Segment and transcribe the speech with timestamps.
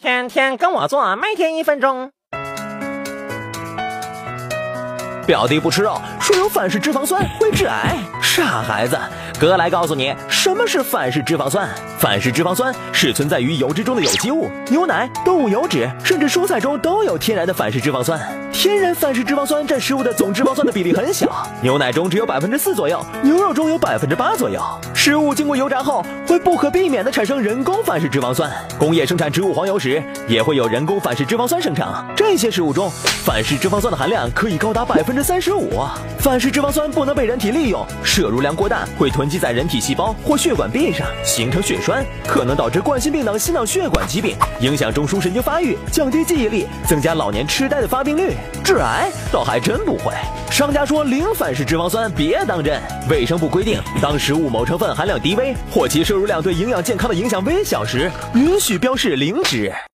[0.00, 2.12] 天天跟我做，每天一分钟。
[5.26, 7.96] 表弟不吃肉，说有反式脂肪酸会致癌。
[8.22, 8.96] 傻孩子，
[9.40, 10.14] 哥来告诉你
[10.48, 11.68] 什么是反式脂肪酸。
[11.98, 18.18] 反式脂肪酸是存在于油脂中的有机物，牛奶、动物油脂，甚至蔬菜中都有天然的反式脂肪酸。
[18.50, 24.58] 天然反式脂肪酸占食物的总脂肪酸的比例很小，牛奶中只有百分之四左右，牛肉中有百分之八左右。
[24.94, 28.50] 食物经过油炸后，会不可避免的产生人工反式脂肪酸。
[28.78, 31.86] 工业生产植物黄油时，也会有人工反式脂肪酸生成。
[32.16, 32.90] 这些食物中，
[33.22, 35.84] 反式脂肪酸的含量可以高达百分之三十五。
[36.18, 48.34] 反式脂肪酸不能被人体利用，摄入量过大会囤积在人体细胞或血管壁上，形成血栓，可能导致冠心病等心脑血管疾病，影响中枢神经发育，降低记忆力，增加老年痴呆的发病率。
[48.64, 50.14] 致癌倒还真不会。
[50.50, 52.80] 商家说零反式脂肪酸，别当真。
[53.10, 59.72] 卫生部规定，当食物某成分含量低微或其摄入量对营养健康的影响微小时，允许标示零脂。